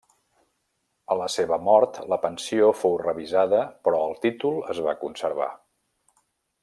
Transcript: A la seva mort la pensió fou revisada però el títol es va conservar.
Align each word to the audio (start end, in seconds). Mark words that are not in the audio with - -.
A 1.15 1.17
la 1.19 1.27
seva 1.33 1.59
mort 1.67 1.99
la 2.13 2.17
pensió 2.23 2.71
fou 2.79 2.95
revisada 3.03 3.61
però 3.89 4.01
el 4.07 4.17
títol 4.25 4.59
es 4.77 4.81
va 4.87 4.97
conservar. 5.05 5.51